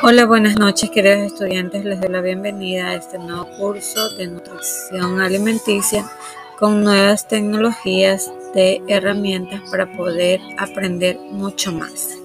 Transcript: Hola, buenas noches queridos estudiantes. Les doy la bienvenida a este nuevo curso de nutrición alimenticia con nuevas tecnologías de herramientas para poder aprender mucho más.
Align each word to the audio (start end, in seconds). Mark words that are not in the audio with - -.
Hola, 0.00 0.26
buenas 0.26 0.56
noches 0.56 0.90
queridos 0.90 1.32
estudiantes. 1.32 1.84
Les 1.84 2.00
doy 2.00 2.08
la 2.10 2.20
bienvenida 2.20 2.90
a 2.90 2.94
este 2.94 3.18
nuevo 3.18 3.48
curso 3.58 4.10
de 4.10 4.28
nutrición 4.28 5.20
alimenticia 5.20 6.08
con 6.56 6.84
nuevas 6.84 7.26
tecnologías 7.26 8.30
de 8.54 8.80
herramientas 8.86 9.60
para 9.72 9.90
poder 9.96 10.40
aprender 10.56 11.18
mucho 11.18 11.72
más. 11.72 12.16